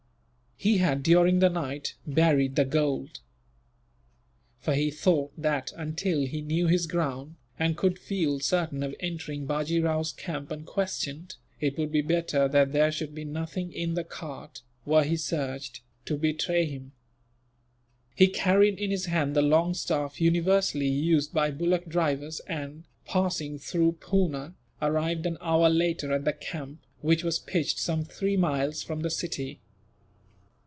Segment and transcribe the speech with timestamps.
[0.63, 3.21] He had, during the night, buried the gold;
[4.59, 9.47] for he thought that, until he knew his ground, and could feel certain of entering
[9.47, 14.03] Bajee Rao's camp unquestioned, it would be better that there should be nothing in the
[14.03, 16.91] cart, were he searched, to betray him.
[18.13, 23.57] He carried in his hand the long staff universally used by bullock drivers and, passing
[23.57, 28.83] through Poona, arrived an hour later at the camp, which was pitched some three miles
[28.83, 29.59] from the city.